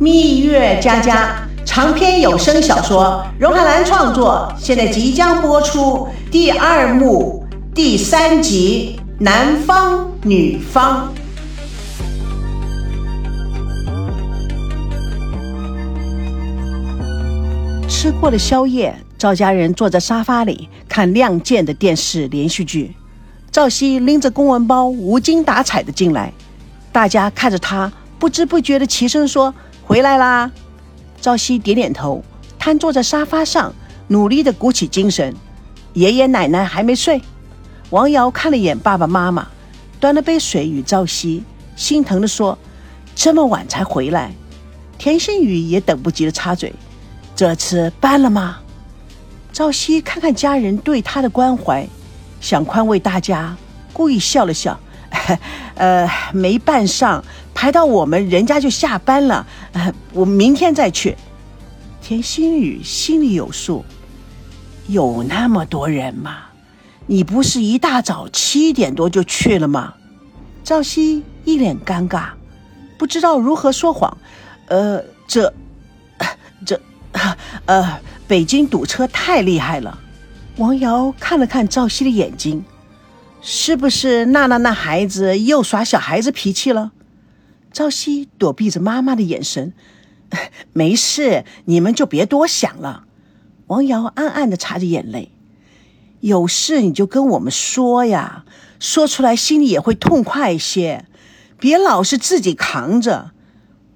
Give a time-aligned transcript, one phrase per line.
[0.00, 11.08] 蜜月佳佳长篇有声小说，荣海兰创作，现在即将播出第二幕第三集《男方女方》。
[17.88, 22.96] 吃过了宵夜，赵家人坐在沙发里看《亮剑》的电视连续剧。
[23.52, 26.32] 赵熙拎着公文包，无精打采的进来，
[26.90, 29.54] 大家看着他，不知不觉的齐声说
[29.84, 30.50] ：“回来啦！”
[31.20, 32.22] 赵熙点点头，
[32.58, 33.72] 瘫坐在沙发上，
[34.08, 35.34] 努力的鼓起精神。
[35.94, 37.22] 爷爷奶奶还没睡。
[37.90, 39.46] 王瑶看了眼爸爸妈妈，
[40.00, 41.44] 端了杯水与赵熙，
[41.76, 42.58] 心疼的说
[43.14, 44.32] ：“这么晚才回来。”
[44.98, 46.72] 田心雨也等不及的插嘴。
[47.36, 48.58] 这次搬了吗？
[49.52, 51.86] 赵熙看看家人对他的关怀，
[52.40, 53.56] 想宽慰大家，
[53.92, 54.78] 故意笑了笑
[55.76, 59.46] ：“呃，没办上，排到我们人家就下班了。
[60.12, 61.16] 我明天再去。”
[62.00, 63.84] 田心雨心里有数，
[64.88, 66.38] 有那么多人吗？
[67.06, 69.94] 你不是一大早七点多就去了吗？
[70.62, 72.28] 赵熙一脸尴尬，
[72.98, 74.16] 不知道如何说谎。
[74.68, 75.52] 呃，这，
[76.66, 76.80] 这。
[77.66, 79.98] 呃，北京堵车太厉害了。
[80.56, 82.64] 王瑶看了看赵熙的眼睛，
[83.40, 86.92] 是不是娜娜那孩子又耍小孩子脾气了？
[87.74, 89.74] 赵熙躲避着妈妈的眼神，
[90.72, 93.04] 没事，你们就别多想了。
[93.66, 95.32] 王瑶暗暗的擦着眼泪，
[96.20, 98.44] 有事你就跟我们说呀，
[98.78, 101.04] 说出来心里也会痛快一些，
[101.58, 103.32] 别老是自己扛着。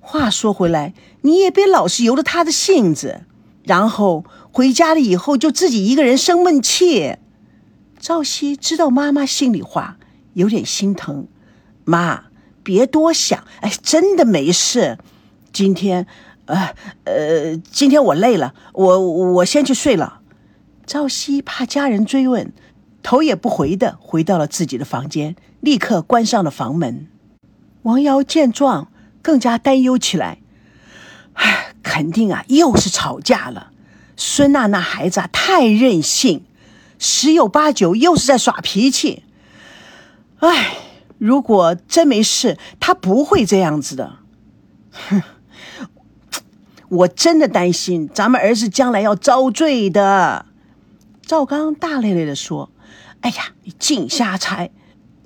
[0.00, 3.24] 话说回来，你也别老是由着他的性子，
[3.64, 7.16] 然后回家了以后就自己一个人生闷气。
[7.98, 9.98] 赵熙知道妈妈心里话，
[10.32, 11.26] 有点心疼。
[11.84, 12.25] 妈，
[12.66, 14.98] 别多想，哎，真的没事。
[15.52, 16.08] 今天，
[16.46, 18.98] 呃呃，今天我累了，我
[19.34, 20.18] 我先去睡了。
[20.84, 22.52] 赵熙怕家人追问，
[23.04, 27.06] 头也不回的回到了自己的房间，立刻关上了房门。
[27.82, 28.88] 王瑶见状。
[29.22, 30.38] 更加担忧起来，
[31.32, 33.72] 唉，肯定啊，又是吵架了。
[34.16, 36.44] 孙娜那孩子啊，太任性，
[37.00, 39.24] 十有八九又是在耍脾气。
[40.38, 40.76] 唉，
[41.18, 44.18] 如果真没事，他不会这样子的。
[44.92, 45.22] 哼，
[46.88, 50.46] 我真的担心咱们儿子将来要遭罪的。
[51.22, 52.70] 赵刚大咧咧的说
[53.22, 54.70] ：“哎呀，你净瞎猜，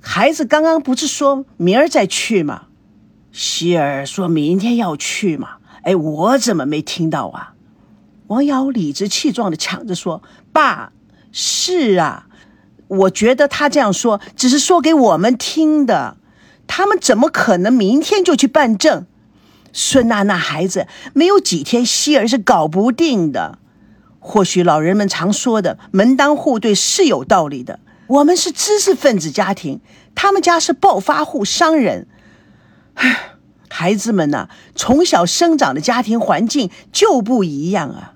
[0.01, 2.63] 孩子刚刚不是说明儿再去吗？”
[3.31, 5.57] 希儿说明天要去嘛？
[5.83, 7.53] 哎，我怎么没听到啊？
[8.27, 10.91] 王瑶理直气壮的抢着说：“爸，
[11.31, 12.27] 是啊，
[12.91, 16.17] 我觉得他这样说只是说给我们听的。
[16.67, 19.05] 他们怎么可能明天就去办证？
[19.73, 23.57] 孙娜那孩子没有几天，希儿是搞不定的。
[24.19, 27.79] 或许老人们常说的门当户对是有道理的。
[28.07, 29.79] 我们是知识分子家庭，
[30.13, 32.07] 他们家是暴发户商人。”
[32.95, 33.35] 唉，
[33.69, 38.13] 孩子们呐，从小生长的家庭环境就不一样啊。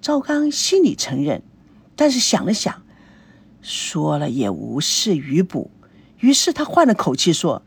[0.00, 1.42] 赵刚心里承认，
[1.94, 2.81] 但是想了想，
[3.62, 5.70] 说了也无事于补。
[6.18, 7.62] 于是他换了口气说：“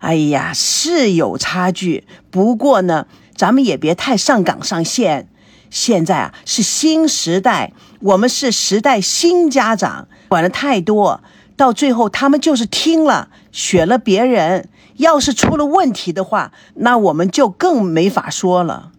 [0.00, 3.06] 哎呀，是有差距，不过呢，
[3.36, 5.28] 咱们也别太上纲上线。
[5.70, 11.22] 现在啊，是新时代，我们是时代新家长，管的太多，
[11.56, 18.92] 到最后他们就是听了，选了别人。”要是出了问题的话，那我们就更没法说了。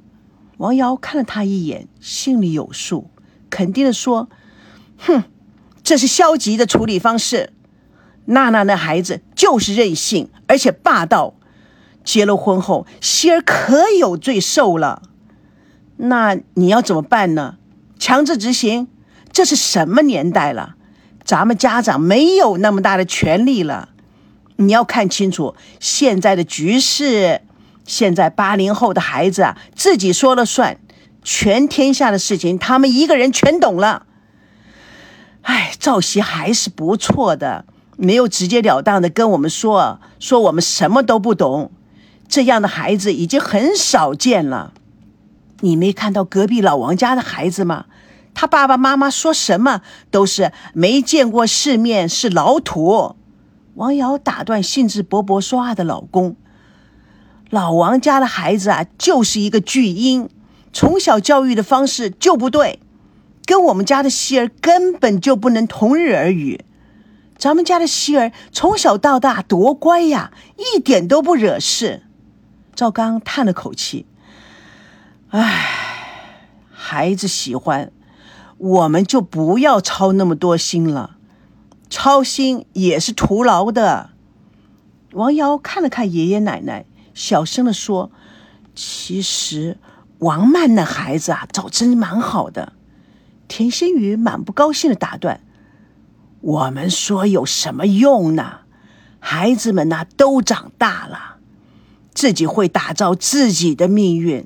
[0.57, 3.09] 王瑶看了他一眼，心里有数，
[3.49, 4.27] 肯定的说
[4.99, 5.23] ：“哼，
[5.85, 7.53] 这是消极的处理方式。
[8.25, 11.35] 娜娜那孩子就是任性，而且霸道。
[12.03, 15.03] 结了婚后，希儿可有罪受了。
[15.97, 17.55] 那你要怎么办呢？
[17.97, 18.87] 强制执行？
[19.31, 20.75] 这是什么年代了？
[21.23, 23.89] 咱们家长没有那么大的权利了。”
[24.57, 27.41] 你要看清楚现在的局势，
[27.85, 30.79] 现在八零后的孩子啊，自己说了算，
[31.23, 34.05] 全天下的事情他们一个人全懂了。
[35.45, 37.65] 哎，赵熙还是不错的，
[37.97, 41.71] 没有直截了当的跟我们说说我们什么都不懂，
[42.27, 44.73] 这样的孩子已经很少见了。
[45.61, 47.85] 你没看到隔壁老王家的孩子吗？
[48.33, 49.81] 他爸爸妈妈说什么
[50.11, 53.15] 都是没见过世面，是老土。
[53.75, 56.35] 王瑶打断兴致勃勃说话的老公
[57.51, 60.29] ：“老王家的孩子啊，就是一个巨婴，
[60.73, 62.79] 从小教育的方式就不对，
[63.45, 66.65] 跟我们家的希儿根本就不能同日而语。
[67.37, 72.03] 咱们家的希儿从小到大多乖呀，一点都不惹事。”
[72.75, 74.05] 赵刚叹了口气
[75.29, 75.65] ：“唉，
[76.71, 77.91] 孩子喜欢，
[78.57, 81.17] 我们就不要操那么多心了，
[81.89, 84.09] 操心也是徒劳的。
[85.11, 88.11] 王瑶看了看爷爷奶奶，小声的说
[88.75, 89.77] ：“其实
[90.19, 92.73] 王曼那孩子啊，早真蛮好的。”
[93.47, 95.41] 田心雨满不高兴的打断
[96.41, 98.59] ：“我们说有什么用呢？
[99.19, 101.37] 孩子们呐，都长大了，
[102.13, 104.45] 自己会打造自己的命运。”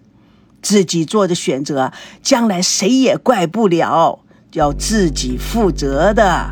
[0.61, 4.19] 自己做的选择，将来谁也怪不了，
[4.51, 6.51] 要自己负责的。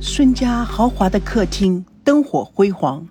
[0.00, 3.06] 孙家豪华的客厅灯火辉煌，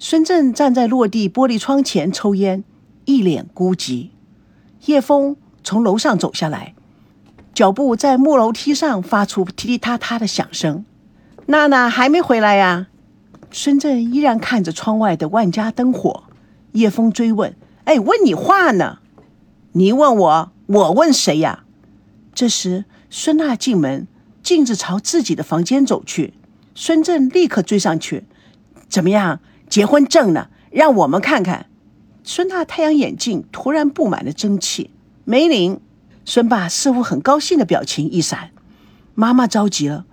[0.00, 2.62] 孙正站在落地玻璃窗前抽烟，
[3.04, 4.10] 一脸孤寂。
[4.86, 6.74] 叶枫从楼上走下来，
[7.52, 10.84] 脚步在木楼梯上发出踢踢踏踏的响声。
[11.46, 12.86] 娜娜还没回来呀？
[13.50, 16.24] 孙正依然看着窗外的万家灯火。
[16.72, 18.98] 叶枫追问：“哎，问你话呢？
[19.72, 21.64] 你问我，我问谁呀？”
[22.32, 24.06] 这时，孙娜进门，
[24.44, 26.34] 径直朝自己的房间走去。
[26.76, 28.26] 孙正立刻追上去
[28.88, 29.40] ：“怎么样？
[29.68, 30.48] 结婚证呢？
[30.70, 31.66] 让我们看看。”
[32.24, 34.90] 孙娜太阳眼镜突然布满了蒸汽，
[35.24, 35.80] 没领。
[36.24, 38.50] 孙爸似乎很高兴的表情一闪，
[39.14, 40.04] 妈妈着急了。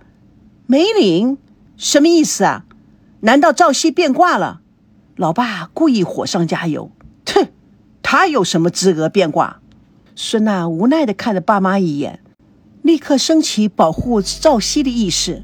[0.66, 1.36] 没领，
[1.76, 2.64] 什么意思啊？
[3.20, 4.62] 难道赵熙变卦了？
[5.16, 6.90] 老爸故意火上加油，
[7.26, 7.48] 哼，
[8.02, 9.60] 他有什么资格变卦？
[10.14, 12.20] 孙娜无奈的看着爸妈一眼，
[12.80, 15.42] 立刻升起保护赵熙的意识。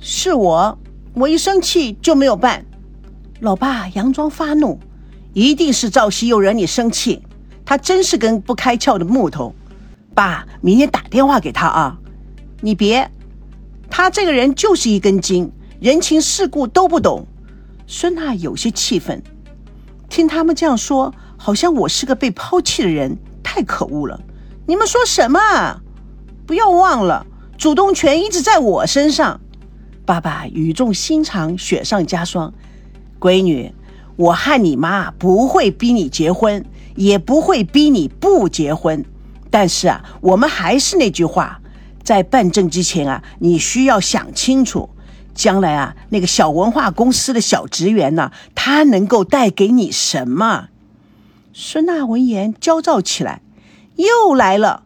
[0.00, 0.78] 是我，
[1.12, 2.64] 我一生气就没有办。
[3.40, 4.78] 老爸佯装发怒，
[5.32, 7.22] 一定是赵熙又惹你生气，
[7.64, 9.54] 他真是根不开窍的木头。
[10.14, 11.98] 爸，明天打电话给他啊，
[12.60, 13.10] 你别。
[13.88, 15.50] 他这个人就是一根筋，
[15.80, 17.26] 人情世故都不懂。
[17.86, 19.22] 孙娜有些气愤，
[20.10, 24.20] 听他们这样说，好像我是个被抛弃的人，太可恶了。
[24.66, 25.80] 你们说什么？
[26.46, 27.26] 不要忘了，
[27.56, 29.40] 主动权一直在我身上。
[30.04, 32.52] 爸爸语重心长，雪上加霜。
[33.20, 33.72] 闺女，
[34.16, 36.64] 我和你妈不会逼你结婚，
[36.96, 39.04] 也不会逼你不结婚。
[39.50, 41.60] 但是啊，我们还是那句话。
[42.02, 44.88] 在办证之前啊，你需要想清楚，
[45.34, 50.68] 将来啊，那个小文化公司的小职员呢，他能够带给你什么？
[51.52, 53.42] 孙娜闻言焦躁起来，
[53.96, 54.84] 又来了。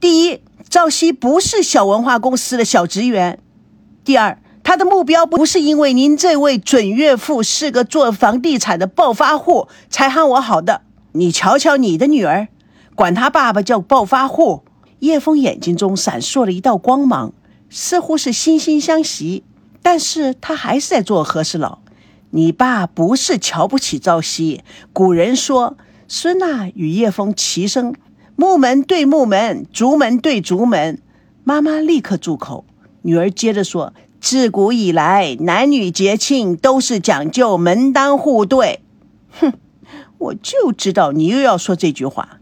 [0.00, 3.38] 第一，赵熙不是小文化公司的小职员；
[4.04, 10.82] 第二，他的目标不是因为您这位准岳父是个做房地产的暴发户才喊我好的。
[11.12, 12.48] 你瞧瞧你的女儿，
[12.94, 14.62] 管他爸爸叫暴发户。
[15.00, 17.32] 叶枫眼睛中闪烁了一道光芒，
[17.70, 19.42] 似乎是惺惺相惜，
[19.80, 21.78] 但是他还是在做和事佬。
[22.30, 27.94] 你爸不是瞧不起赵熙，古人说“孙娜与叶枫齐声，
[28.36, 31.00] 木门对木门，竹门对竹门”。
[31.42, 32.66] 妈妈立刻住口。
[33.02, 38.80] 女儿接着说：“自古以来，男女结亲都是讲究门当户对。”
[39.40, 39.54] 哼，
[40.18, 42.38] 我就知道你又要说这句话。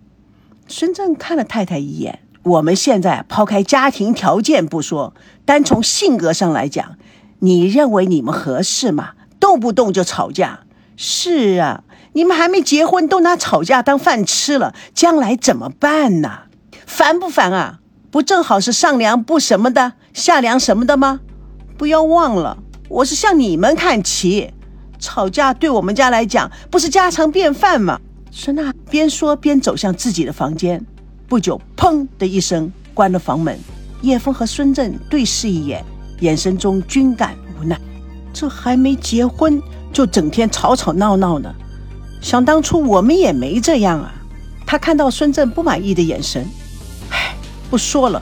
[0.67, 2.21] 孙正看了太太一眼。
[2.43, 5.15] 我们现在抛开家庭条件不说，
[5.45, 6.97] 单从性格上来讲，
[7.41, 9.11] 你认为你们合适吗？
[9.39, 10.61] 动不动就吵架。
[10.97, 16.41] 是啊，你们还没结婚，都拿吵架当饭吃了，将来怎么办呢？
[16.87, 17.79] 烦不烦啊？
[18.11, 21.21] 不正好是上梁不什么的，下梁什么的吗？
[21.79, 22.59] 不要忘了，
[22.89, 24.53] 我是向你们看齐。
[24.99, 28.01] 吵架对我们家来讲，不是家常便饭吗？
[28.33, 30.85] 孙娜边说边走向自己的房间。
[31.29, 33.57] 不久，砰的一声关了房门。
[34.03, 35.85] 叶枫和孙正对视一眼，
[36.19, 37.81] 眼神中均感无奈。
[38.33, 41.55] 这还没结婚，就整天吵吵闹闹的。
[42.21, 44.13] 想当初我们也没这样啊。
[44.67, 46.45] 他看到孙正不满意的眼神，
[47.11, 47.37] 唉，
[47.71, 48.21] 不说了。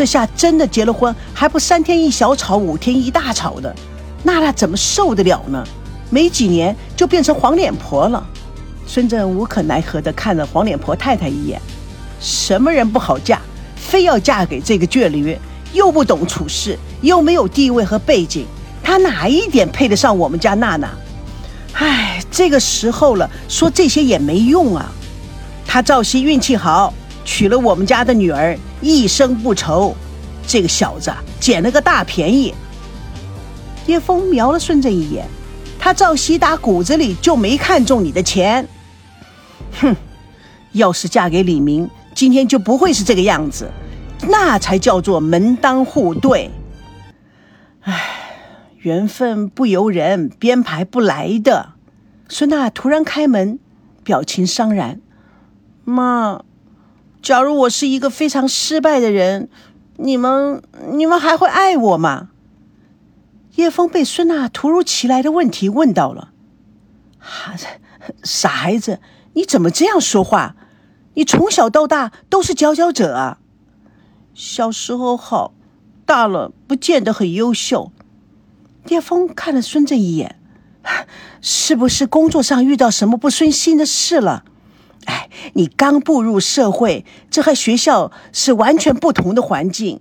[0.00, 3.76] 这下真的结了婚，还不三天一小吵，五天一大吵的，
[4.22, 5.62] 娜娜怎么受得了呢？
[6.08, 8.26] 没几年就变成黄脸婆了。
[8.86, 11.60] 孙正无可奈何地看了黄脸婆太太一眼。
[12.18, 13.42] 什么人不好嫁，
[13.76, 15.36] 非要嫁给这个倔驴，
[15.74, 18.46] 又不懂处事，又没有地位和背景，
[18.82, 20.88] 他哪一点配得上我们家娜娜？
[21.74, 24.90] 唉，这个时候了，说这些也没用啊。
[25.66, 26.94] 他赵熙运气好，
[27.30, 29.94] 娶了我们家的女儿，一生不愁。
[30.48, 32.52] 这个小子捡了个大便宜。
[33.86, 35.24] 叶枫瞄了孙正一眼，
[35.78, 38.66] 他赵熙打骨子里就没看中你的钱。
[39.80, 39.94] 哼，
[40.72, 41.88] 要是嫁给李明。
[42.16, 43.70] 今天就不会是这个样子，
[44.28, 46.50] 那才叫做门当户对。
[47.82, 48.00] 唉，
[48.78, 51.74] 缘分不由人，编排不来的。
[52.28, 53.60] 孙娜突然开门，
[54.02, 55.00] 表情伤然。
[55.84, 56.42] 妈，
[57.22, 59.48] 假如我是一个非常失败的人，
[59.96, 60.62] 你们
[60.92, 62.30] 你们还会爱我吗？
[63.56, 66.32] 叶枫被孙娜突如其来的问题问到了。
[67.18, 67.54] 哈，
[68.22, 69.00] 傻孩子，
[69.34, 70.56] 你怎么这样说话？
[71.14, 73.38] 你从小到大都是佼佼者啊。
[74.32, 75.52] 小时候好，
[76.06, 77.92] 大了不见得很优秀。
[78.88, 80.36] 叶枫看了孙正一眼。
[81.42, 84.44] 是不是工作上遇到什么不顺心的事了？
[85.10, 90.00] 哎，你刚步入社会，这和学校是完全不同的环境，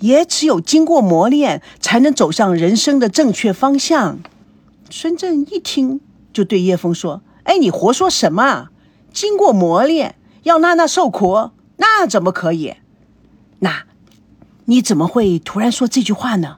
[0.00, 4.18] 也只有经过磨练，才能走向人生的正确方向。
[4.90, 6.00] 孙正一听，
[6.32, 8.70] 就对叶枫说：“哎，你胡说什么？
[9.12, 12.74] 经过磨练，要娜娜受苦，那怎么可以？
[13.60, 13.84] 那，
[14.64, 16.56] 你怎么会突然说这句话呢？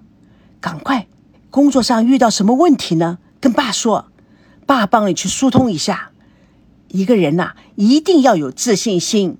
[0.63, 1.07] 赶快，
[1.51, 4.07] 工作上遇到什么问题呢？”跟爸说，
[4.65, 6.11] 爸帮你去疏通一下。
[6.89, 9.39] 一个人呐，一定要有自信心。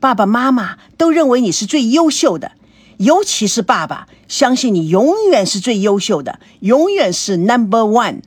[0.00, 2.52] 爸爸妈妈都认为你是最优秀的，
[2.98, 8.20] 尤其是爸爸，相信你永远是最优秀的，永远是 Number One。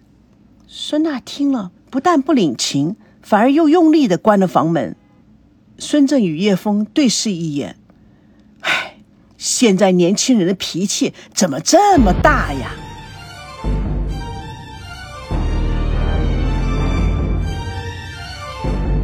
[0.67, 4.95] 孙娜听了，不但不领情，反而又用力的关了房门。
[5.77, 7.77] 孙正与叶枫对视一眼，
[8.59, 8.97] 唉，
[9.37, 12.75] 现在年轻人的脾气怎么这么大呀？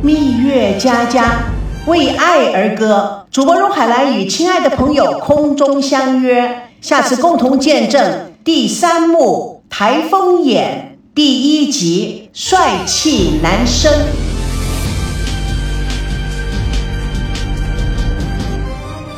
[0.08, 1.52] 蜜月佳佳
[1.86, 13.92] 为爱而歌，主播荣海兰与亲爱的朋友空中相约，下次共同见证第三幕《台风眼》第一集帅气男生。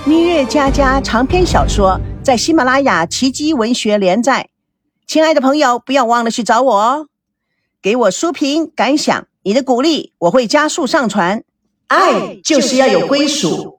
[0.07, 4.49] 蜜月佳佳长篇小说在喜马拉雅奇迹文学连载，
[5.05, 7.05] 亲爱的朋友不要忘了去找我哦，
[7.79, 9.28] 给我书评感想。
[9.43, 11.43] 你的鼓励，我会加速上传。
[11.87, 13.78] 爱就是要有归属。